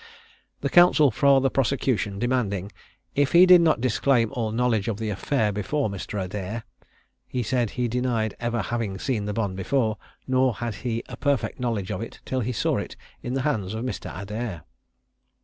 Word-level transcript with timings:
The 0.61 0.69
counsel 0.71 1.11
for 1.11 1.41
the 1.41 1.51
prosecution 1.51 2.17
demanding 2.17 2.71
"if 3.13 3.33
he 3.33 3.45
did 3.45 3.61
not 3.61 3.81
disclaim 3.81 4.31
all 4.31 4.51
knowledge 4.51 4.87
of 4.87 4.97
the 4.97 5.11
affair 5.11 5.51
before 5.51 5.91
Mr. 5.91 6.19
Adair," 6.19 6.63
he 7.27 7.43
said 7.43 7.69
he 7.77 7.87
denied 7.87 8.35
ever 8.39 8.63
having 8.63 8.97
seen 8.97 9.25
the 9.25 9.33
bond 9.33 9.55
before, 9.57 9.99
nor 10.25 10.55
had 10.55 10.73
he 10.81 11.03
a 11.07 11.15
perfect 11.15 11.59
knowledge 11.59 11.91
of 11.91 12.01
it 12.01 12.19
till 12.25 12.39
he 12.39 12.51
saw 12.51 12.77
it 12.77 12.95
in 13.21 13.35
the 13.35 13.43
hands 13.43 13.75
of 13.75 13.85
Mr. 13.85 14.11
Adair. 14.19 14.63